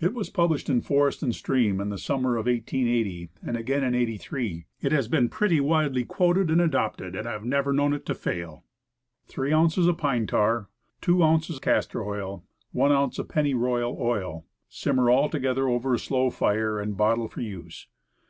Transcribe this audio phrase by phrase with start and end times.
[0.00, 3.94] It was published in Forest and Stream in the summer of 1880, and again in
[3.94, 4.64] '83.
[4.84, 8.14] I has been pretty widely quoted and adopted, and I have never known it to
[8.14, 8.64] fail:
[9.26, 10.70] Three ounces pine tar,
[11.02, 12.42] two ounces castor oil,
[12.72, 14.46] one ounce pennyroyal oil.
[14.70, 17.86] Simmer all together over a slow fire, and bottle for use.